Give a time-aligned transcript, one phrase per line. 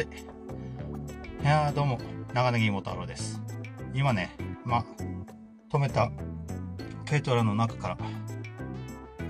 [0.00, 0.08] 暑い。
[1.42, 1.98] いやー、どうも、
[2.32, 3.40] 長ネギ妹太郎です。
[3.94, 4.30] 今ね、
[4.64, 4.84] ま、
[5.70, 6.10] 止めた
[7.06, 7.98] 軽トラの中から、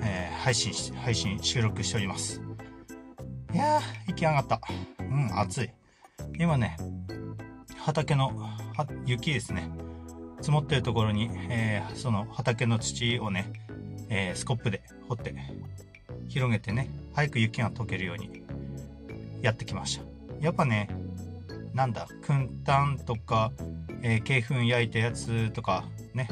[0.03, 2.41] えー、配信し、配信、収録しております。
[3.53, 4.61] いやー、息上がった。
[5.01, 5.71] うん、暑い。
[6.39, 6.77] 今ね、
[7.79, 8.31] 畑の、
[9.07, 9.69] 雪ですね。
[10.41, 13.53] 積もってるところに、えー、その畑の土をね、
[14.09, 15.35] えー、スコップで掘って、
[16.29, 18.43] 広げてね、早く雪が溶けるように
[19.43, 20.10] やってきました。
[20.41, 20.89] やっぱね、
[21.75, 23.53] なんだ、くんたんとか、
[24.03, 26.29] えー、鶏粉焼いたやつとか、ね。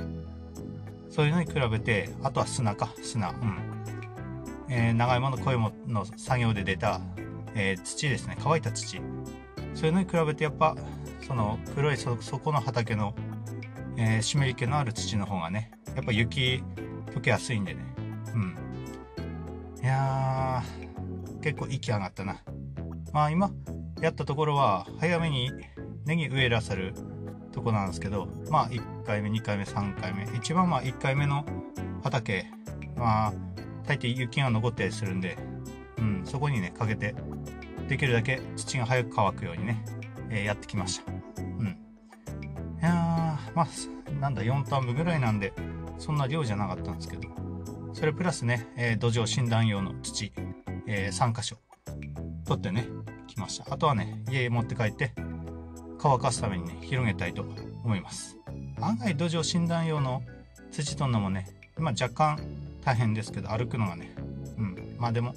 [1.10, 3.30] そういうのに比べて、あとは砂か、砂。
[3.30, 3.58] うん。
[4.70, 7.00] えー、長芋の濃いもの作業で出た、
[7.54, 9.00] えー、土ですね、乾いた土。
[9.74, 10.76] そういうのに比べてやっぱ、
[11.26, 13.14] その黒いそこの畑の、
[13.96, 16.62] えー、湿り気のある土の方がね、やっぱ雪
[17.12, 17.84] 溶けやすいんでね。
[18.34, 18.56] うん。
[19.82, 22.42] いやー、結構息上がったな。
[23.12, 23.50] まあ今
[24.00, 25.50] やったところは早めに
[26.04, 26.94] ネギ植えらさる
[27.52, 30.28] とこなんですけどまあ1回目2回目3回目。
[30.36, 31.44] 一番まあ1回目の
[32.02, 32.46] 畑
[32.96, 33.32] まあ
[33.86, 35.36] 大抵雪が残ったりするんで、
[35.98, 37.14] うん、そこにねかけて
[37.88, 39.84] できるだけ土が早く乾くようにね、
[40.30, 41.12] えー、やってきました。
[41.40, 41.66] うん。
[41.66, 43.66] いやまあ
[44.20, 45.52] なんだ4タンブぐらいなんで
[45.98, 47.22] そんな量じゃなかったんですけど
[47.92, 50.32] それプラスね、えー、土壌診断用の土、
[50.86, 51.56] えー、3箇所
[52.46, 52.86] 取ってね
[53.28, 53.72] きました。
[53.72, 55.12] あとはね家持って帰って
[55.98, 57.44] 乾かすためにね広げたいと
[57.84, 58.36] 思います。
[58.80, 60.22] 案外土壌診断用の
[60.70, 62.40] 土取るのもねまあ、若干
[62.84, 64.12] 大変ですけど歩くのがね
[64.56, 64.96] うん。
[64.98, 65.34] まあでも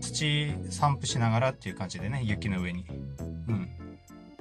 [0.00, 2.86] 土散布しながらっていう感じでね雪の上に
[3.48, 3.68] うん。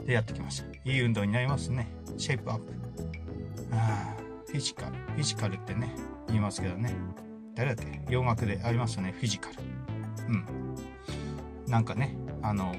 [0.06, 0.66] でやってきました。
[0.90, 1.88] いい運動になりますね。
[2.18, 2.74] シェイプアップ。
[3.72, 4.16] あ
[4.48, 4.94] フィジカル。
[4.94, 5.96] フィジカルってね
[6.28, 6.96] 言いますけどね。
[7.54, 8.02] 誰だっけ？
[8.10, 9.12] 洋楽でありますよね。
[9.12, 9.56] フィジカル。
[10.30, 10.46] うん。
[11.68, 12.76] なんかねあの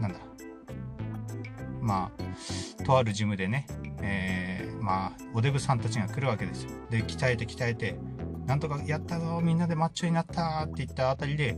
[0.00, 0.18] なんだ。
[1.80, 2.10] ま
[2.78, 3.66] あとあるジムでね、
[4.02, 6.70] えー、まあおデブさんたちが来るわけですよ。
[6.90, 7.98] で鍛えて鍛えて
[8.46, 11.56] なんとかやったぞみんなでマッチョになったって言ったあたりで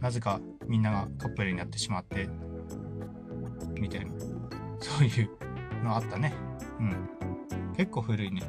[0.00, 2.28] なぜかみんながカップルになってしまって
[3.80, 4.12] みたいな。
[4.80, 5.30] そういう
[5.84, 6.34] のあったね。
[6.80, 7.08] うん。
[7.76, 8.42] 結構古いね。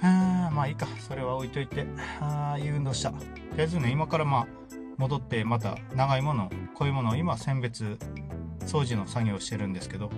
[0.00, 0.86] はあまあいいか。
[0.98, 1.86] それは置いといて。
[2.20, 3.18] ああいい運動したと
[3.56, 4.46] りあえずね今からまあ
[4.98, 7.98] 戻ってまた長いものこういうものを今選別
[8.66, 10.10] 掃除の作業をしてるんですけど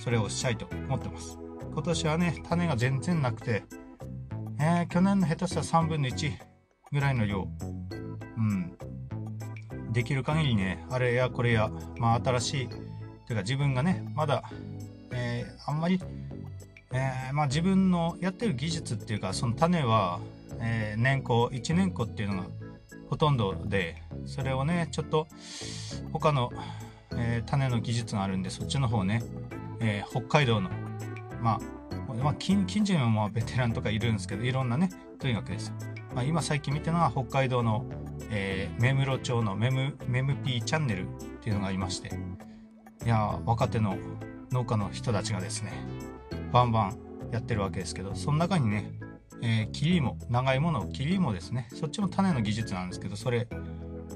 [0.00, 1.38] それをしたいと思ってます。
[1.72, 3.64] 今年はね種が全然なくて、
[4.60, 6.32] えー、去年の下手したら3分の1
[6.92, 7.48] ぐらいの量
[8.36, 8.76] うん
[9.90, 12.78] できる限りねあれやこれやまあ新しいてい
[13.32, 14.42] うか自分がねまだ、
[15.12, 15.98] えー、あんまり、
[16.92, 20.20] えー、まあ、自分のやってる技術っていうかその種は、
[20.60, 22.48] え年功1年子っていうのが
[23.08, 25.26] ほとんどでそれをねちょっと
[26.12, 26.50] 他の、
[27.12, 29.22] えー、種の技術があるんでそっちの方ね、
[29.80, 30.70] えー、北海道の
[31.40, 31.58] ま
[32.10, 35.72] あ、まあ、近近所にもまあベテランとかいるんですけどいろんなねとにかくです、
[36.14, 37.84] まあ、今最近見てるのは北海道の、
[38.30, 41.12] えー、目室町のメムメムピーチャンネルっ
[41.42, 42.10] ていうのがありまして
[43.04, 43.96] いや若手の
[44.52, 45.72] 農家の人たちがですね
[46.52, 46.98] バンバン
[47.32, 48.92] やってるわけですけどその中にね
[49.42, 53.48] えー、切り芋長いものを切り芋ですねそっちも種の技術なんですけどそれ、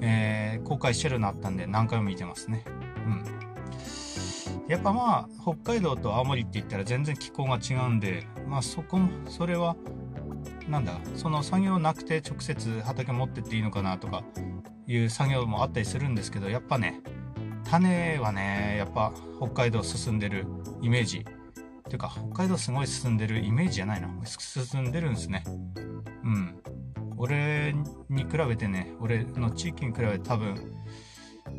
[0.01, 2.63] えー、公開してるのあったんで何回も見てますね。
[3.05, 3.23] うん。
[4.67, 9.77] やっぱまあ北海道と青森って言ったら全然気候が違うんでまあそこもそれは
[10.67, 14.23] なんだその作業なくて直接畑持ってっていいのかなとか
[14.85, 17.01] いう作業もあったりするんですけどやっぱね
[17.69, 20.45] 種はねやっぱ北海道進んでる
[20.81, 21.25] イメージ。
[21.87, 24.09] ていうか北海道すごい進んでるイメージじゃないな。
[24.25, 25.43] 進んでるんですね。
[26.23, 26.61] うん。
[27.17, 27.73] 俺
[28.09, 30.71] に比べてね俺の地域に比べて多分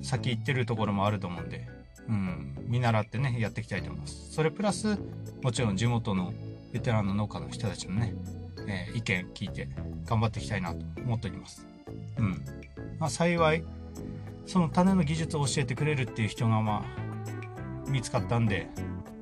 [0.03, 1.67] 先行ってるところもあると思うんで
[2.09, 4.33] うん見習ってねやっていきたいと思います。
[4.33, 4.99] それプラス
[5.43, 6.33] もちろん地元の
[6.73, 8.15] ベテランの農家の人たちのね、
[8.67, 9.69] えー、意見聞いて
[10.05, 11.67] 頑張っていきたいなと思っております。
[12.19, 12.45] うん。
[12.99, 13.65] まあ幸い
[14.47, 18.69] その種の技術を教えてくれるっていう人がまあ見つかったんで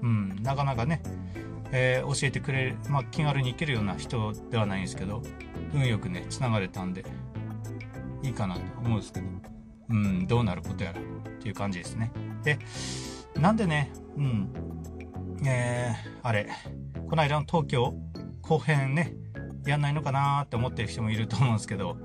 [0.03, 1.03] うん、なかなかね、
[1.73, 5.23] えー、教えてくれる、まあ、気軽に行けるような人ではないんですけど
[5.77, 7.05] 運よくねつながれたんで
[8.23, 9.27] いいかなと思うんですけど、
[9.91, 11.03] うん、どうなることやらっ
[11.41, 12.11] ていう感じですね。
[12.43, 12.59] で
[13.39, 14.53] なんでねうん
[15.45, 16.49] えー、あれ
[17.09, 17.95] この間の東京
[18.41, 19.15] 後編ね
[19.67, 21.97] やんないのかなって思ってる人もいると思うんですけど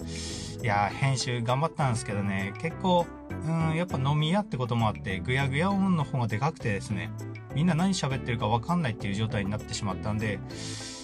[0.61, 7.11] いや編集頑張ったんですけどね結構うんやっぱ飲み屋ってこともあってぐやぐや音の方がでかくてですね
[7.55, 10.39] みんな何喋ってるか分かんないっていう状態になってしまったんで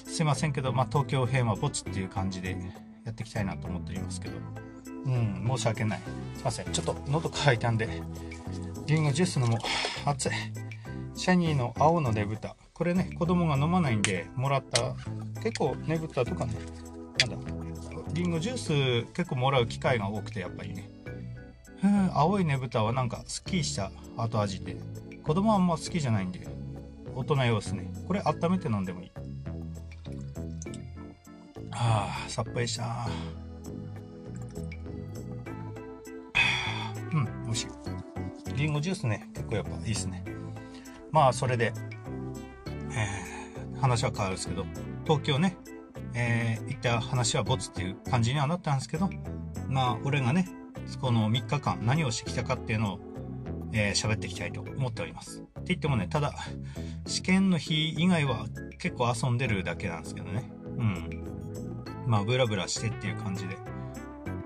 [0.08, 2.58] すいませんけど、まあ、東京編は墓地っていう感じで
[3.06, 4.38] やっていきたいなと思っておりますけど。
[5.06, 6.02] うん申し訳ない。
[6.36, 6.72] すいません。
[6.72, 7.88] ちょっと喉乾いたんで
[8.88, 9.58] リンゴジュース飲も
[10.06, 10.32] 熱い。
[11.14, 12.56] シャニーの青のねぶた。
[12.74, 14.96] これね子供が飲まないんでもらった。
[15.42, 16.56] 結構ねぶたとかね。
[17.20, 17.38] なんだ。
[18.14, 20.90] リンゴジュース結構もらう機会が多くてやっぱりね。
[22.14, 24.78] 青いねぶたはなんかすっきりした後味で
[25.24, 26.48] 子供はあんま好きじゃないんで。
[27.16, 27.90] 大人用ですね。
[28.08, 29.12] これ温めて飲んでもいい。
[31.80, 33.08] ああさっぱりした
[37.14, 37.68] うん美味しい
[38.56, 40.26] りんごジュースね結構やっぱいいですね
[41.12, 41.72] まあそれで、
[42.92, 44.66] えー、話は変わるんですけど
[45.04, 45.56] 東京ね
[46.20, 49.10] えー、行った話はボツっていう感じにはなったんですけど
[49.68, 50.50] まあ俺がね
[51.00, 53.00] この3日間何をしてきたかっていうのを
[53.74, 55.40] えー、喋っていきたいと思っております。
[55.40, 56.34] って言ってもね、ただ、
[57.06, 58.48] 試験の日以外は
[58.80, 60.50] 結構遊んでるだけなんですけどね。
[60.78, 61.27] うん。
[62.08, 63.58] まあ、ブラブラしてっていう感じで。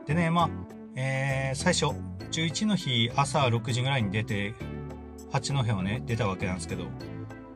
[0.07, 0.49] でね、まあ、
[0.95, 1.95] えー、最初、
[2.31, 4.55] 11の日朝6時ぐらいに出て、
[5.31, 6.85] 八戸をね、出たわけなんですけど、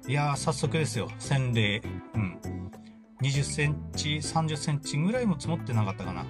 [0.07, 1.81] いやー、早速ですよ、洗礼。
[2.13, 2.40] うん。
[3.22, 6.25] 20センチ、30センチぐらいも積もってなかったかな。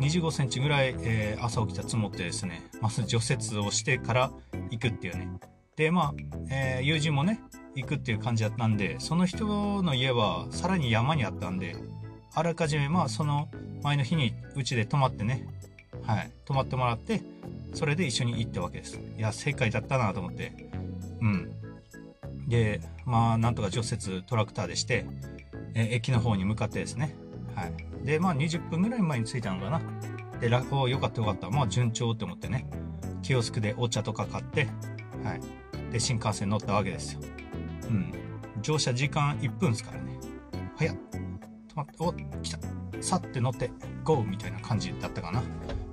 [0.00, 4.32] 25センチぐらい、えー、朝起きた積もってですね、まず除雪をしてから
[4.70, 5.28] 行くっていうね。
[5.76, 6.14] で、まあ、
[6.50, 7.40] えー、友人もね、
[7.76, 11.76] 行くっていう感じだったんで、その人の家はさらに山にあったんで、
[12.34, 13.48] あらかじめ、まあ、その
[13.82, 15.46] 前の日にうちで泊まってね、
[16.02, 17.22] はい、泊まってもらって、
[17.74, 18.98] それで一緒に行ったわけです。
[19.16, 20.52] いや、正解だったなと思って。
[21.20, 21.50] うん。
[22.48, 25.06] で、まあ、なんとか除雪トラクターでして、
[25.74, 27.14] え駅の方に向かってですね。
[27.54, 28.06] はい。
[28.06, 29.80] で、まあ20分ぐらい前に着いたのかな。
[30.40, 31.50] で、ラおよかったよかった。
[31.50, 32.66] まあ順調って思ってね。
[33.22, 34.68] キオスクでお茶とか買って、
[35.24, 35.92] はい。
[35.92, 37.20] で、新幹線乗ったわけですよ。
[37.88, 38.12] うん。
[38.62, 40.18] 乗車時間1分ですからね。
[40.76, 40.96] 早っ。
[41.74, 42.12] 止まって、お、
[42.42, 42.58] 来た。
[43.00, 43.70] さって乗って、
[44.04, 45.42] ゴーみたいな感じだったかな。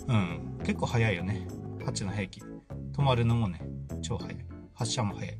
[0.07, 0.60] うん。
[0.63, 1.48] 結構早いよね。
[1.80, 2.42] 8の平気。
[2.42, 3.62] 止まるのもね、
[4.01, 4.36] 超早い。
[4.74, 5.38] 発車も早い。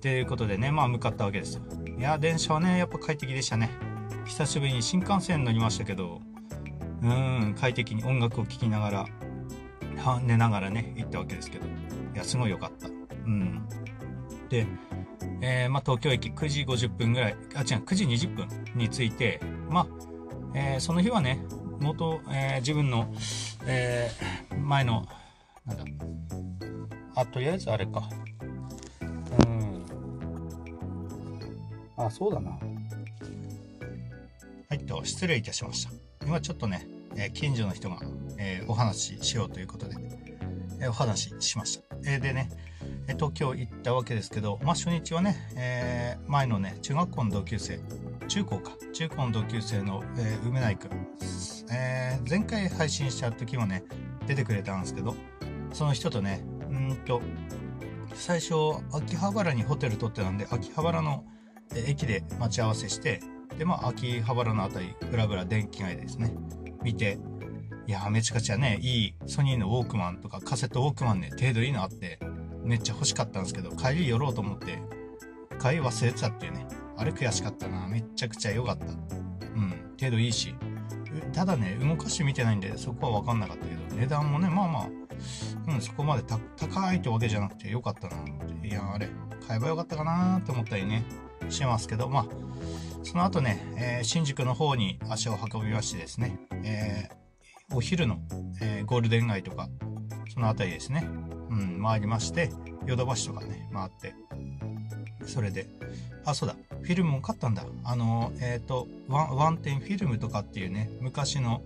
[0.00, 1.62] ということでね、まあ向かったわけですよ。
[1.98, 3.70] いや、電車はね、やっぱ快適でしたね。
[4.26, 6.20] 久しぶりに新幹線乗りましたけど、
[7.02, 9.06] うん、快適に音楽を聴きながら、
[10.22, 11.68] 寝ながらね、行ったわけですけど、い
[12.14, 12.88] や、すごい良かった。
[12.88, 13.68] うん。
[14.48, 14.66] で、
[15.44, 19.86] えー、まあ、東京駅9時50分ぐらい、あ、違う、9時20分に着いて、まあ、
[20.54, 21.44] えー、その日はね、
[21.80, 23.12] 元、えー、自分の、
[23.66, 25.04] えー、前の、
[25.66, 25.84] なんだ、
[27.16, 28.08] あ、とりあえずあれか。
[29.46, 29.84] うん。
[31.96, 32.50] あ、そうだな。
[34.68, 35.90] はいと、失礼いたしました。
[36.24, 36.86] 今ちょっとね、
[37.16, 37.98] えー、近所の人が、
[38.38, 39.96] えー、お話ししようということで、
[40.80, 41.96] えー、お話ししました。
[42.06, 42.48] えでね、
[43.08, 47.80] え東京行ったわけですけど、まあ初日はね、え前のね、中学校の同級生、
[48.28, 50.90] 中高か、中高の同級生の、え梅内くん、
[51.72, 53.84] え前回配信した時もね、
[54.26, 55.14] 出てくれたんですけど、
[55.72, 57.20] その人とね、うんと、
[58.14, 58.54] 最初、
[58.92, 61.24] 秋葉原にホテル取ってたんで、秋葉原の
[61.74, 63.20] 駅で待ち合わせして、
[63.58, 66.34] で、まあ、秋葉原のあたり、ぶらぶら電気街ですね、
[66.82, 67.18] 見て、
[67.86, 72.18] いやめちゃくちゃね、いいソニーのウォークマンとかカセットウォークマンね、程度いいのあって、
[72.64, 74.82] めっちゃ欲しかったんですけど、帰り寄ろうと思って、
[75.60, 76.66] 帰り忘れてたっていうね、
[76.96, 77.86] あれ悔しかったな。
[77.88, 78.86] めちゃくちゃ良かった。
[78.86, 80.54] うん、程度いいし。
[81.32, 84.88] ただね、動かして見てないんで、そこは分かんなかったけど、値段もね、まあまあ、
[85.68, 86.22] うん、そこまで
[86.56, 88.24] 高いってわけじゃなくて良かったなっ
[88.60, 88.68] て。
[88.68, 89.08] いや、あれ、
[89.46, 91.04] 買えばよかったかなって思ったりね、
[91.48, 92.26] してますけど、まあ、
[93.02, 98.18] その後ね、えー、新宿の方に足を運びましてですね、えー、お昼の、
[98.60, 99.68] えー、ゴールデン街とか、
[100.32, 101.06] その辺りですね、
[101.50, 102.50] うん、回りまして、
[102.86, 104.14] ヨドバシとかね、回って、
[105.26, 105.66] それで、
[106.24, 107.66] あ、そうだ、フィルムも買ったんだ。
[107.84, 111.60] あの、えっ、ー、と、 one、one ten フィルムとかっていうね、昔の、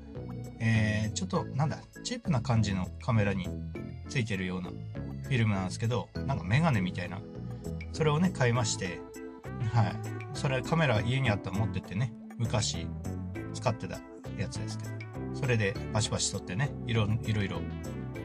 [0.59, 3.49] えー、ちょっと、なんだ、チープな感じのカメラに
[4.09, 7.21] ついてるようなフィルムなんですけど、なんかメガネみたいな、
[7.93, 9.01] それをね、買いまして、
[9.73, 9.97] はい。
[10.35, 12.89] それカメラ家にあったの持ってってね、昔
[13.55, 14.01] 使ってた
[14.37, 14.91] やつですけど、
[15.35, 17.61] それでバシバシ撮ってね、いろいろいろ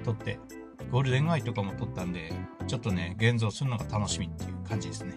[0.01, 0.39] 撮って、
[0.91, 2.34] ゴールデンアイとかも撮ったんで、
[2.67, 5.15] ちょっとね、現像するのが楽しみっていう感じですね。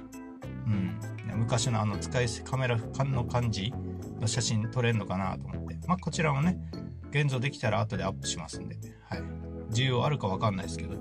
[0.67, 0.99] うん。
[1.37, 3.73] 昔のあの使い捨てカメラの感じ
[4.21, 5.77] の写真撮れるのかなと思って。
[5.89, 6.59] まあ、こちらもね、
[7.11, 8.77] 現像できたら後でアップしますんで、
[9.09, 9.23] はい。
[9.73, 10.97] 需要あるかわかんないですけど、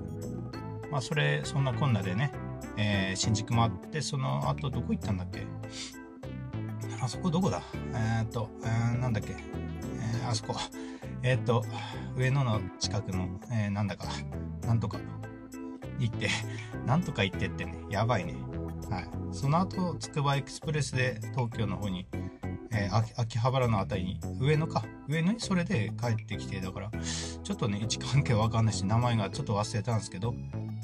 [0.90, 2.32] まあ、それ、そんなこんなでね、
[2.76, 5.46] えー、新宿もあって、その後どこ行ったんだっけ？
[7.00, 7.62] あそこどこだ？
[7.92, 9.32] えー、っと、えー、なんだっけ？
[9.32, 10.56] えー、あそこ。
[11.26, 11.64] えー、っと、
[12.16, 14.08] 上野の近くの、えー、なんだか、
[14.66, 14.98] なんとか
[15.98, 16.28] 行って、
[16.86, 18.34] なんとか行ってってね、やばいね。
[18.90, 19.08] はい。
[19.32, 22.06] その後、つくばエクスプレスで東京の方に、
[22.72, 24.84] えー、秋葉原のあたりに、上野か。
[25.08, 30.34] 上野にそれで帰ってきて、だから、ちょっとね、位置関係わかんないし、名前がちょっと忘れたんですけど、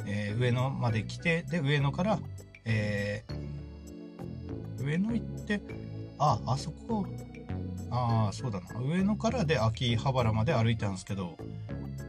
[0.07, 2.19] えー、上野まで来てで上野から、
[2.65, 5.61] えー、上野行って
[6.19, 7.07] ああそこ
[7.91, 8.67] ああそうだな。
[8.81, 11.37] 上野からで秋葉原まで歩いたんですけど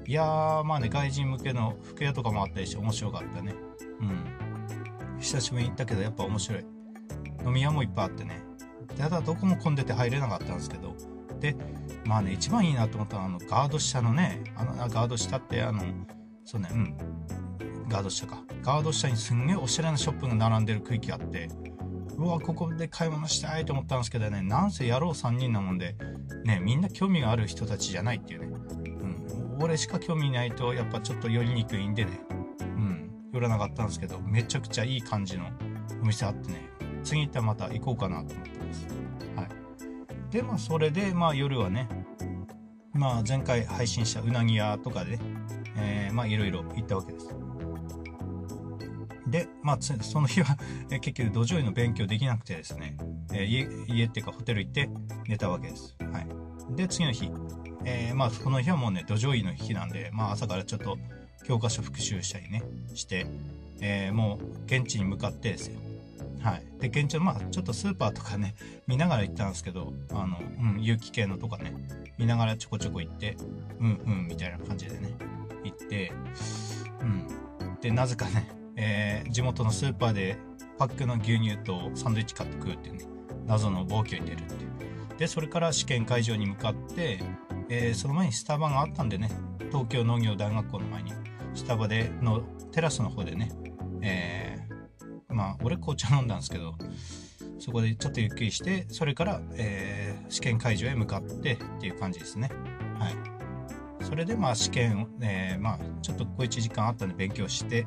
[0.06, 3.56] いやーまあね外人向けの服屋とかもあったりして面白かったね。
[4.00, 5.20] うん。
[5.20, 6.66] 久しぶりに行ったけどやっぱ面白い。
[7.46, 8.44] 飲み屋もいっぱいあってね。
[8.98, 10.96] ただどこも混んでて入れなかったんですけど。
[11.40, 11.56] で
[12.06, 15.82] まあね一番いいなと思ったのはあのガード下のねあのガード下ってあの
[16.46, 16.96] そうねうん。
[17.88, 18.44] ガード下か。
[18.64, 21.50] ガード下にすんげえおしゃれなショップが並んでる区域あって。
[22.18, 24.42] うわここで買い物したいと思ったんですけどね。
[24.42, 25.96] なんせ野郎3人なもんで
[26.44, 32.20] ねみんな興味がある人たちじゃないっていうね、うん、俺しか興味ないとやっぱちょっと寄りにくいんでね。
[32.60, 35.46] うん寄らなかったんですけどめちゃくちゃいい感じの
[36.02, 36.70] お店あってね。
[37.04, 38.88] 次行ったらまた行こうかなと思ってます。
[39.36, 40.32] はい。
[40.32, 41.88] でまあそれでまあ夜はね
[42.94, 45.20] まあ前回配信したうなぎ屋とかで、ね
[45.78, 47.41] えー、まあいろいろ行ったわけです。
[49.32, 50.58] で、まあ、その日は
[50.92, 52.98] え結局土壌医の勉強できなくてですね、
[53.34, 54.90] え、家家っていうかホテル行って
[55.28, 55.96] 寝たわけです。
[56.12, 57.32] はい、で次の日、
[57.86, 60.98] えー、まあこの日はもうね土壌医の日なんで、まあ、朝からちょっと
[61.46, 63.26] 教科書復習したりねして、
[63.80, 65.80] えー、もう現地に向かってですよ。
[66.42, 68.56] はい、で現地のまあちょっとスーパーとかね
[68.88, 70.40] 見ながら行ったんですけどあの、
[70.76, 71.74] うん、有機系のとかね
[72.18, 73.38] 見ながらちょこちょこ行って
[73.80, 75.14] うんうんみたいな感じでね
[75.64, 76.12] 行って
[77.02, 77.42] うん
[77.82, 78.48] でなぜかね、
[79.32, 80.38] 地元のスーパーで
[80.78, 83.06] パックの牛乳とサンドイッチ買って食うっていうね
[83.48, 84.72] 謎の暴挙に出るっていう。
[85.18, 87.20] でそれから試験会場に向かって、
[87.70, 89.30] えー、その前にスタバがあったんでね
[89.70, 91.14] 東京農業大学校の前に
[91.54, 93.52] スタバでのテラスの方でね、
[94.02, 96.74] えー、まあ俺紅茶飲んだんですけど
[97.60, 102.50] そこでちょっとゆっくりしてそれから、えー、試験会場へ向かってっていう感じですね。
[102.98, 103.42] はい。
[104.04, 107.86] それでまあ試験、えー、まあちょっと小1時間あったんで勉強して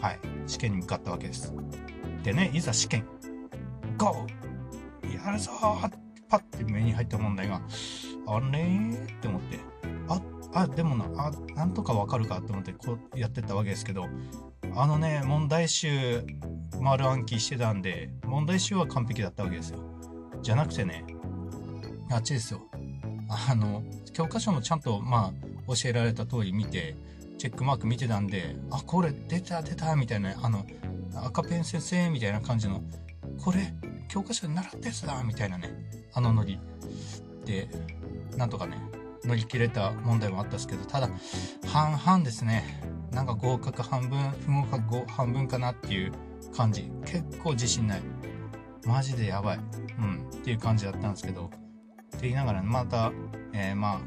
[0.00, 1.52] はい、試験に向かったわけです。
[2.22, 3.04] でね、いざ試験、
[3.96, 4.26] GO!
[5.24, 5.90] やるぞー
[6.28, 7.60] パッて目に入った問題が、
[8.26, 8.46] あれ？
[8.60, 9.60] ーって思って、
[10.08, 10.20] あ、
[10.54, 14.06] あ、でもな、あ、なんとかわかるかと思ってこうやってったわけですけど、
[14.74, 16.24] あのね、問題集
[16.80, 19.78] 丸暗記してたんで、問題集は完璧だったわけですよ。
[20.42, 21.04] じゃなくてね、
[22.10, 22.60] あっちですよ。
[23.48, 23.82] あの、
[24.12, 26.96] 教科書もちゃんと、まあ、教えられた通り見て、
[27.38, 30.64] チェックマーク見てたんで、あ、これ出た出たみたいな、あの、
[31.14, 32.82] 赤ペン先生みたいな感じの、
[33.42, 33.74] これ、
[34.08, 35.70] 教科書で習ったやつだみたいなね、
[36.12, 36.58] あのノリ。
[37.44, 37.68] で、
[38.36, 38.78] なんとかね、
[39.24, 41.08] 乗り切れた問題もあったんですけど、ただ、
[41.66, 42.80] 半々ですね。
[43.10, 46.12] なんか合格半分、不合格半分かなっていう
[46.56, 46.90] 感じ。
[47.06, 48.02] 結構自信ない。
[48.86, 49.58] マジでやばい。
[49.98, 50.28] うん。
[50.34, 51.48] っていう感じだったんですけど、っ
[52.10, 53.12] て言いながら、また、
[53.52, 54.00] えー、まあ、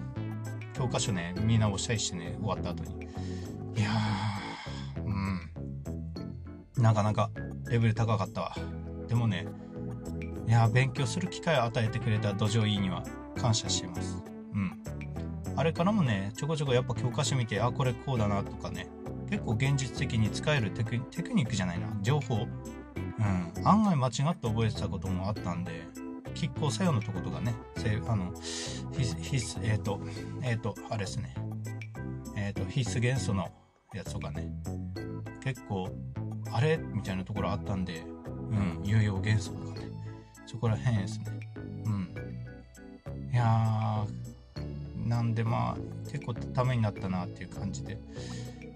[0.77, 3.07] 教科書ね、見直したりしてね、終わった後に。
[3.75, 6.83] いやー、うん。
[6.83, 7.31] なかなか
[7.67, 8.55] レベル高かったわ。
[9.07, 9.47] でもね、
[10.47, 13.03] いや勉強する機会を与えてくれた土壌 E には
[13.35, 14.21] 感謝してます。
[14.53, 14.83] うん。
[15.55, 18.87] あれからもね、ちょこちょこやっぱ教科書見て、あ、これこうだなとかね、
[19.31, 22.35] 結構現実的に使えるテクテクニックじゃないな、情報。
[22.35, 23.67] うん。
[23.67, 25.87] 案外間違って覚えてたこともあったんで、
[26.37, 27.55] 拮抗作用のとことかね、
[28.07, 28.31] あの、
[28.91, 29.99] 必須、えっ、ー、と、
[30.43, 31.33] えっ、ー、と、あれですね。
[32.35, 33.49] えっ、ー、と、必須元素の
[33.93, 34.49] やつとかね。
[35.43, 35.89] 結構
[36.51, 38.03] あれみたいなところあったんで
[38.51, 39.87] うん有用元素とかね。
[40.45, 41.25] そこら辺ですね。
[41.85, 43.31] うん。
[43.33, 47.97] いやーなんでまあ結構ためになったなっていう感じで。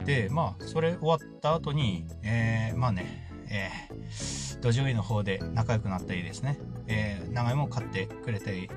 [0.05, 8.69] でまあそれ終わった後にえー、まあねえー、土壌医の方で仲良くなったりですね、えー、長芋を買ってくれたり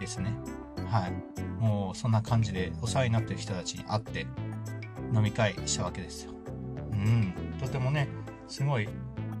[0.00, 0.32] ですね。
[0.86, 1.12] はい。
[1.60, 4.26] もうそんな感じでお世話になってる人たちに会って
[5.12, 6.32] 飲み会したわけですよ。
[6.92, 8.08] うん、とてもね、
[8.46, 8.88] すごい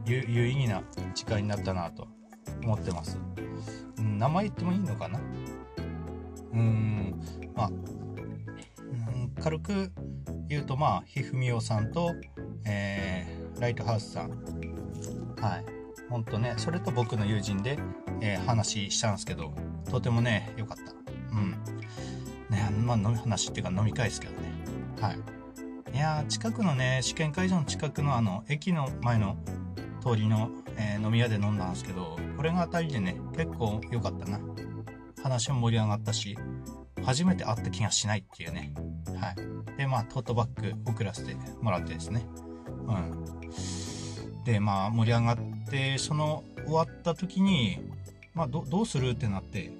[0.04, 0.82] 有意義な
[1.14, 2.06] 時間になったなと
[2.62, 3.18] 思ってます。
[3.96, 5.20] 名前言ってもいいのかな？
[6.52, 7.20] うん、
[7.54, 9.92] まあ、うん、軽く
[10.48, 12.14] 言うと、まあ、ひふみおさんと、
[12.64, 14.30] えー、ライトハウスさん。
[15.40, 15.64] はい。
[16.08, 17.78] ほんとね、それと僕の友人で、
[18.20, 19.52] えー、話したんですけど、
[19.90, 20.92] とてもね、良かった。
[21.36, 21.50] うん。
[22.50, 24.52] ね、まあ、飲み話っていうか飲み会ですけどね。
[25.00, 25.38] はい。
[25.94, 29.36] いや近くのね試験会場の近くのあの駅の前の
[30.00, 34.38] 通りの、えー、飲み屋で飲んだんですけどこれが当たりでね結構良かったな
[35.22, 36.38] 話も盛り上がったし
[37.02, 38.74] 初めて会った気がしないっていうね
[39.20, 42.26] はいでまあトートバッグ送らせてもらってですね
[42.86, 43.37] うん
[44.60, 45.38] まあ盛り上がっ
[45.70, 47.78] てその終わった時に
[48.34, 49.70] まあどうするってなって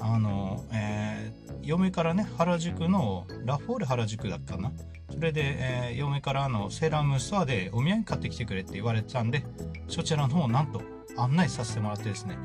[0.00, 4.72] あの、えー、嫁からね原宿のラフォーレ原宿だったかな？
[5.12, 9.44] それで、えー、嫁からのセーラームーンストアでお土産買ってきてくれって言われてたんで、
[9.88, 10.80] そちらの方をなんと
[11.16, 12.38] 案内させてもらってですね、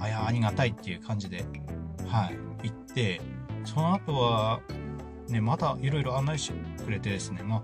[0.00, 1.44] あ、や、ありがたいっていう感じで、
[2.08, 3.20] はい、行って、
[3.64, 4.60] その後は、
[5.28, 7.62] ね、またいろいろ案内してくれてですね、まあ、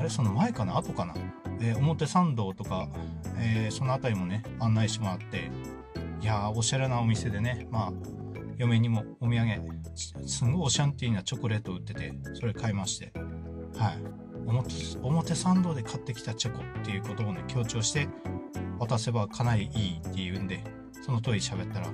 [0.00, 0.78] あれ、その前かな？
[0.78, 1.14] 後かな？
[1.60, 2.88] えー、表参道とか、
[3.38, 5.50] えー、その辺りもね、案内してもらって、
[6.20, 7.92] いやー、おしゃれなお店でね、まあ、
[8.56, 9.60] 嫁にもお土産、
[9.94, 13.12] すごいオシャンティーなチョコレート売ってて、それ買いまして、
[13.76, 13.98] はい。
[14.46, 14.70] 表
[15.02, 18.08] 表参道で買ってきたチョコっていうことをね、強調して
[18.78, 20.62] 渡せばかなりいいっていうんで、
[21.04, 21.86] その通り喋ったら、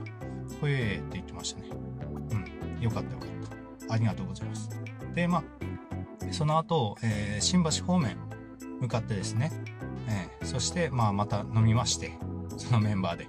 [0.60, 1.68] ほえーって言ってましたね。
[2.30, 2.82] うん。
[2.82, 3.94] よかったよかった。
[3.94, 4.70] ありがとうございます。
[5.14, 8.16] で、まあ、その後、えー、新橋方面
[8.82, 9.52] 向かってですね、
[10.08, 12.12] えー、そして、まあ、また飲みまして、
[12.58, 13.28] そのメンバーで。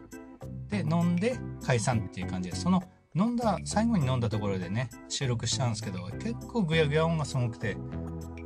[0.69, 2.83] で、飲んで解散っていう感じで、その
[3.15, 7.77] 飲んだ、最後に飲んだところでね、収録したんですけど、結構グヤグヤ音がすごくて、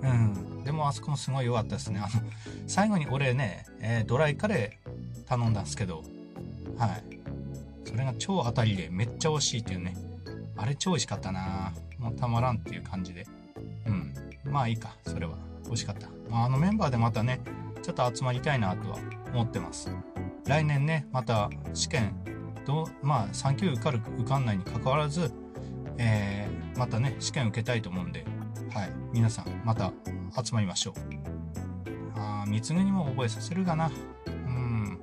[0.01, 0.63] うん。
[0.65, 1.99] でもあそこもすごい良かったですね。
[1.99, 2.09] あの、
[2.67, 6.03] 最後に俺ね、えー、ドライカレー頼んだんですけど、
[6.77, 7.03] はい。
[7.85, 9.95] それが超当たりでめっちゃ美味しいっていうね。
[10.57, 13.25] あれ超美味しかったなもうたまらんっていう感じで。
[13.85, 14.13] うん。
[14.43, 15.46] まあいいか、それは。
[15.67, 16.09] 美味しかった。
[16.29, 17.41] まあ、あのメンバーでまたね、
[17.81, 18.97] ちょっと集まりたいなとは
[19.33, 19.89] 思ってます。
[20.45, 22.15] 来年ね、また試験、
[22.65, 25.31] どまあ3級受かる受かんないにかかわらず、
[25.97, 28.25] えー、またね、試験受けたいと思うんで、
[28.73, 29.93] はい、皆さんまた
[30.43, 31.27] 集まりましょう。
[32.19, 33.91] ああ、三つにも覚えさせるかな。
[34.27, 34.99] うん。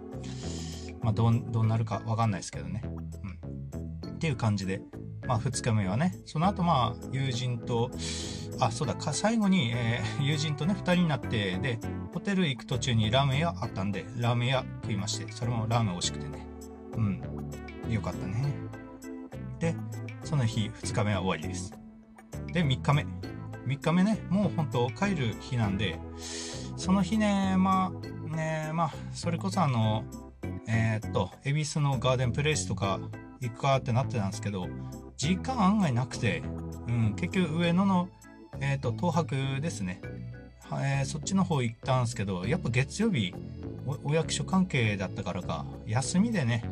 [1.01, 2.83] まあ、どう、どうなるかわかんないですけどね。
[4.03, 4.11] うん。
[4.11, 4.81] っていう感じで、
[5.27, 7.91] まあ、2日目はね、その後まあ、友人と、
[8.61, 11.79] あ、そうだ、最後に、えー、 友人とね、2人になって、で、
[12.13, 16.47] ホテル行く途中にラーメン屋あったんで、ラーメン屋食いまして、それもラーメン美味しくてね。
[16.97, 17.23] うん。
[17.91, 18.45] よかったね。
[19.59, 19.75] で、
[20.23, 21.73] その日、2日目は終わりです。
[22.53, 23.07] で、3日目。
[23.67, 25.99] 3日目ね、もう本当帰る日なんで、
[26.77, 30.05] その日ね、まあ、ね、まあ、それこそあの、
[30.69, 33.01] えー、っと、恵比寿のガーデンプレイスとか
[33.41, 34.69] 行くかってなってたんですけど、
[35.17, 36.43] 時間案外なくて、
[36.89, 38.09] うん、結局上野の
[38.61, 40.01] えっ、ー、と、東博ですね。
[40.73, 43.35] えー、そっちの方行ったんですけど、やっぱ月曜日
[43.87, 46.65] お、お役所関係だったからか、休みでね、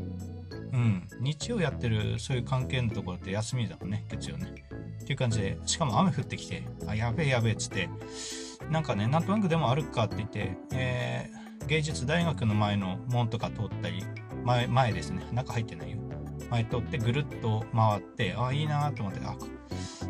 [0.72, 4.54] うん、日曜やってるそういう関係のところって休みだもんね、月曜ね。
[5.02, 7.88] っていう感じで、しかも雨降ってきて、あ、やべえやべえっつって、
[8.70, 14.02] なんかね、なんとなくでも歩くかって言って、えー、芸術大学の前の門とか通ったり、
[14.44, 15.98] 前、前ですね、中入ってないよ。
[16.52, 19.34] 前通ってぐるっと回って、ああ、いいなと思って、あ、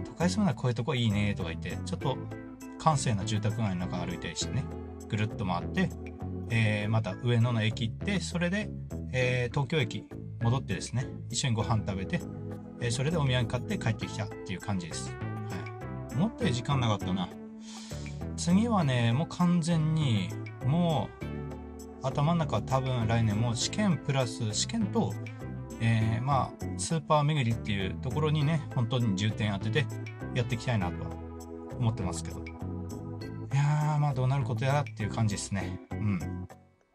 [0.04, 2.18] 都会そうなこういうとこいいねとか言って、ちょっと
[2.78, 4.64] 閑静な住宅街の中歩いたりしてね、
[5.08, 5.88] ぐるっと回って、
[6.50, 8.70] えー、また上野の駅行って、それで、
[9.12, 10.08] えー、東京駅
[10.42, 12.20] 戻ってですね、一緒にご飯食べて、
[12.80, 15.14] えー、それでお土産買って帰ってきたっていう感じです。
[15.48, 16.14] はい。
[16.16, 17.28] 思ったより時間なかったな。
[18.36, 20.28] 次はね、もう完全に、
[20.66, 21.08] も
[22.02, 25.14] う、頭の中は多分来年も試験プラス試験と
[25.84, 29.86] えー、まあ、スーパー巡りっていうところにね、本当に重点当てて
[30.32, 31.10] やっていきたいなとは
[31.76, 32.38] 思ってますけど。
[32.38, 32.42] い
[33.56, 35.80] やー、まあどうなることやらっていう感じですね。
[35.90, 36.48] うん。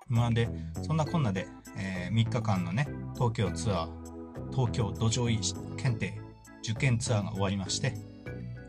[0.07, 0.47] まあで、
[0.83, 1.47] そんなこんなで、
[1.77, 5.39] えー、3日間のね、東京ツアー、東京土壌医
[5.75, 6.19] 検定
[6.63, 7.93] 受験ツアーが終わりまして、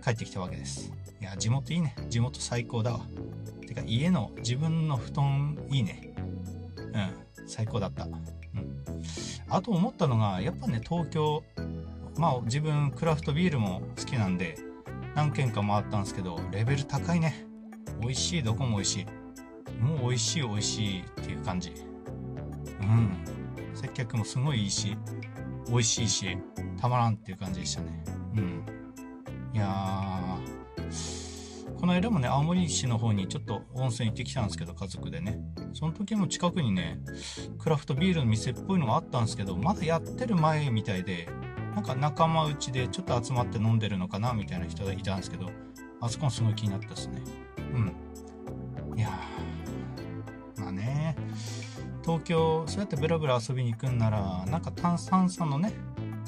[0.04, 0.92] 帰ってきたわけです。
[1.20, 1.94] いや、地元いいね。
[2.08, 3.00] 地元最高だわ。
[3.66, 6.12] てか、家の自分の布団いいね。
[6.76, 8.04] うん、最高だった。
[8.04, 8.84] うん。
[9.50, 11.42] あと思ったのが、やっぱね、東京、
[12.16, 14.56] まあ自分クラフトビールも好きなんで、
[15.14, 17.46] 何軒か回ったんですけど、レベル高いね。
[18.00, 19.82] 美味しい、どこも美味しい。
[19.82, 21.72] もう美味しい美味しいっていう感じ。
[22.80, 23.24] うん。
[23.74, 24.96] 接客もすごいいいし、
[25.68, 26.38] 美味しいし、
[26.80, 28.04] たまらんっていう感じでしたね。
[28.36, 28.64] うん。
[29.54, 31.17] いやー、
[31.78, 35.38] この間もね、青森市の方にちょっと温泉行ってきたんですけど、家族でね。
[35.74, 36.98] その時も近くにね、
[37.58, 41.28] クラフトビールの店っぽいのがあったんですけど、まだやってる前みたいで、
[41.76, 45.50] なんか仲間内でちょっと集まって飲んでるのかなみたいな人がいたんですけど、
[46.00, 47.22] あそこもすごい気になったですね。
[47.72, 48.98] うん。
[48.98, 49.10] いや、
[50.56, 51.14] まあね、
[52.02, 55.72] 東京、そうやってブラブラ遊びに行くんなら、なんか炭酸酸のね、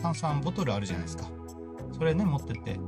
[0.01, 1.25] 炭酸ボトルあるじゃないですか。
[1.93, 2.79] それね、持ってって、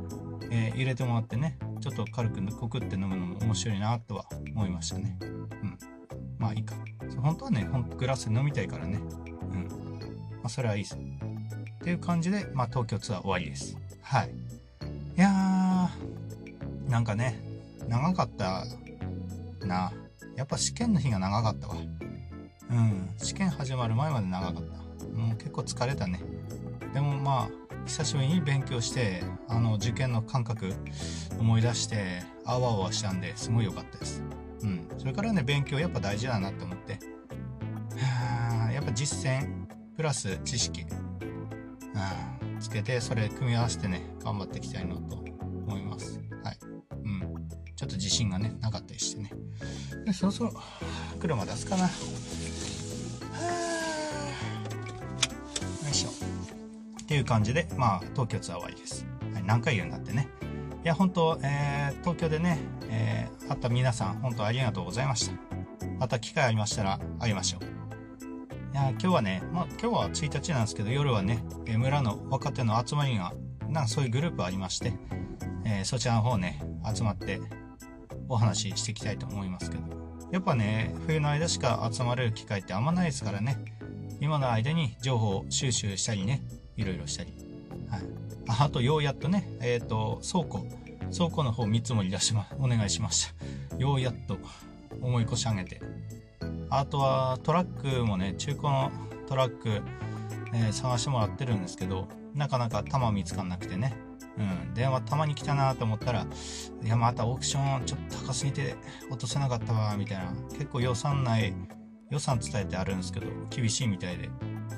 [0.52, 5.18] えー、入れてもらってね、ちょっと軽くコクって飲むのも面白いなとは思いましたね。
[5.20, 5.78] うん。
[6.38, 6.76] まあいいか。
[7.20, 9.00] 本当はね、ほんとグラス飲みたいからね。
[9.52, 9.68] うん。
[10.36, 10.94] まあそれはいいです。
[10.94, 10.98] っ
[11.82, 13.76] ていう感じで、まあ東京ツアー終わりです。
[14.00, 14.30] はい。
[14.30, 17.40] いやー、なんかね、
[17.88, 18.64] 長かった
[19.66, 19.92] な。
[20.36, 21.74] やっぱ試験の日が長かったわ。
[22.70, 23.10] うん。
[23.18, 24.62] 試験始まる前まで長かった。
[25.18, 26.20] もう結構疲れたね。
[26.94, 30.72] でもまあ、久しぶりに勉強してあの受験の感覚
[31.38, 34.22] 思い出してあわあわしたんですごい良かったです。
[34.62, 34.88] うん。
[34.98, 36.98] それからね勉強やっぱ大事だなって思って。
[38.72, 39.66] やっぱ実践
[39.96, 40.86] プラス知識
[42.58, 45.16] つけてそれ組み合わせてね頑張っていきたいなと
[45.66, 46.20] 思います。
[46.42, 46.58] はい。
[47.04, 47.48] うん。
[47.76, 49.30] ちょっと自信がねなかったりしてね。
[50.06, 50.52] でそろそろ
[51.20, 51.88] 車出すかな。
[57.12, 59.06] っていう感じで、まあ、東京ツアー終わりです。
[59.34, 60.30] はい、何回言うんだってね。
[60.82, 65.34] いや、本当、えー、東京でね、えー、会った皆さん、本当ありがとうございました。
[65.98, 67.64] また機会ありましたら会いましょう。
[67.64, 67.66] い
[68.74, 71.44] や、今日はね、まあ、今日は1日なんですけど、夜はね、
[71.76, 73.34] 村の若手の集まりが、
[73.68, 74.94] なんかそういうグループありまして、
[75.66, 76.62] えー、そちらの方ね、
[76.94, 77.42] 集まって
[78.30, 79.82] お話ししていきたいと思いますけど。
[80.30, 83.58] やっぱね、冬の間しか集まれる機会ってあんまないですからね、
[84.18, 86.40] 今の間に情報を収集したりね、
[86.76, 87.32] いろいろしたり。
[87.88, 88.02] はい。
[88.60, 90.66] あと、ようやっとね、えっ、ー、と、倉庫、
[91.14, 93.28] 倉庫の方見積もり出しま、お願いしまし
[93.70, 93.76] た。
[93.76, 94.38] ようやっと
[95.00, 95.80] 思い越し上げて。
[96.70, 98.90] あとはトラックもね、中古の
[99.26, 99.82] トラック、
[100.54, 103.94] えー、探してもらってるんですけど、なかなか弾見つかんなくてね。
[104.38, 104.74] うん。
[104.74, 106.26] 電話たまに来たなと思ったら、
[106.82, 108.76] いや、またオークションちょっと高すぎて
[109.10, 110.32] 落とせなかったわ、みたいな。
[110.52, 111.54] 結構予算内、
[112.10, 114.30] 予算伝えてあるんですけど、厳しいみたいで。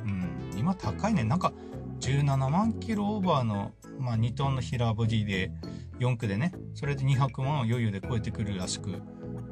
[0.05, 0.51] うん。
[0.57, 1.23] 今高いね。
[1.23, 1.53] なんか、
[2.05, 5.51] 17万キロオーバーの、まあ、2トンの平ボディで
[6.01, 9.01] 4区でねそれで200万を余裕で超えてくるらしく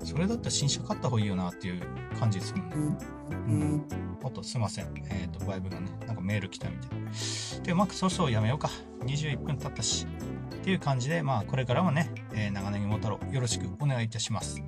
[0.05, 1.83] それだったら新車買った方がいいよなっていう
[2.19, 2.77] 感じですもんね。
[3.31, 3.87] うん。
[4.23, 4.87] おっと、すいません。
[5.11, 7.63] えっ、ー、と、バイブがね、なんかメール来たみたい。
[7.63, 8.69] で、まあ、そろそろやめようか。
[9.05, 10.07] 21分経ったし。
[10.57, 14.61] っていう感じで、まあ、これからもね、えー、長ネギモ太郎、よろしくお願いいたします。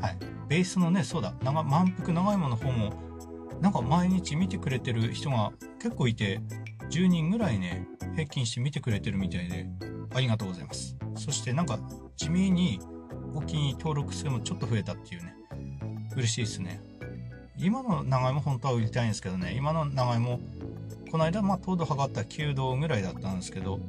[0.00, 0.18] はい。
[0.48, 2.92] ベースのね、そうだ、長満腹長芋の方も、
[3.60, 6.40] なんか毎日見てくれてる人が結構いて、
[6.92, 9.66] 10人ぐらいね、平均して見てくれてるみたいで、
[10.14, 10.94] ありがとうございます。
[11.16, 11.78] そしてなんか、
[12.18, 12.80] 地味に
[13.34, 15.34] お気に登録数もちょっと増えたっていうね、
[16.14, 16.82] 嬉しいですね。
[17.56, 20.38] 今の長芋本当は売りたいんですけどね、今の長芋、
[21.10, 23.80] この間、まあ、糖度測ったら9度ぐらいだったんですけど、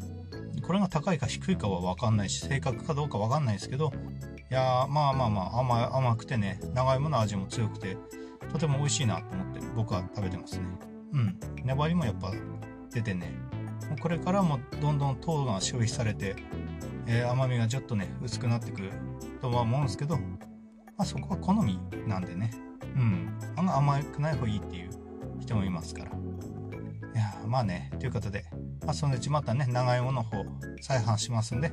[0.65, 3.91] これが高いか低いかは分かんないし、正確かどうか分かんないですけど、
[4.49, 7.97] いやまあまあまあ甘甘くてね、長芋の味も強くて、
[8.49, 10.65] とても美味しいなと思って僕は食べてますね。
[11.11, 11.39] うん。
[11.65, 12.31] 粘りもやっぱ
[12.93, 13.33] 出てね
[14.01, 16.35] これからもどんどん糖が消費されて、
[17.05, 18.91] えー、甘みがちょっとね薄くなってくる
[19.41, 20.23] とは思うんですけど、ま
[20.99, 22.51] あ、そこは好みなんでね。
[22.95, 23.37] うん。
[23.55, 24.89] あんま甘くない方がいいっていう
[25.39, 26.11] 人もいますから。
[26.11, 26.13] い
[27.15, 28.45] やまあねということで、
[28.85, 30.43] まあ、そのうちまたね長芋の方
[30.81, 31.71] 再販しますんで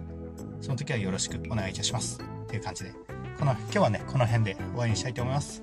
[0.60, 2.20] その時はよろしくお願いいたします。
[2.20, 2.92] っていう感じで
[3.38, 5.62] この今日はねこの辺で終わりにしたいと思います。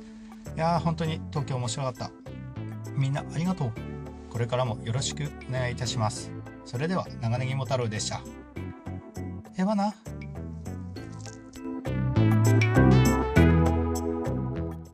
[0.56, 2.12] いやー本当に東京面白かった。
[2.96, 3.97] みんなありがとう。
[4.30, 6.32] これからもよろしくお願いいたします。
[6.66, 8.22] それでは長ネギも太郎でした。
[9.58, 9.94] えわな。